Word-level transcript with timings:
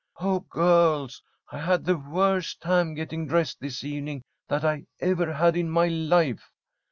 "Oh, 0.19 0.39
girls, 0.39 1.21
I 1.51 1.59
had 1.59 1.85
the 1.85 1.95
worst 1.95 2.59
time 2.59 2.95
getting 2.95 3.27
dressed 3.27 3.59
this 3.59 3.83
evening 3.83 4.23
that 4.47 4.65
I 4.65 4.85
ever 4.99 5.31
had 5.33 5.55
in 5.55 5.69
my 5.69 5.89
life. 5.89 6.49